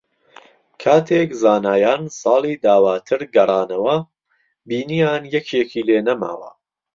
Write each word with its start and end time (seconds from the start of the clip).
کاتێک 0.81 1.29
زانایان 1.41 2.01
ساڵی 2.21 2.53
داواتر 2.65 3.21
گەڕانەوە، 3.35 3.97
بینییان 4.69 5.23
یەکێکی 5.35 5.85
لێ 5.87 5.99
نەماوە 6.07 6.49